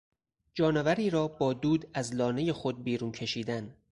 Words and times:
جانوری 0.53 1.09
را 1.09 1.27
با 1.27 1.53
دود 1.53 1.85
از 1.93 2.15
لانهی 2.15 2.51
خود 2.51 2.83
بیرون 2.83 3.11
کشیدن 3.11 3.75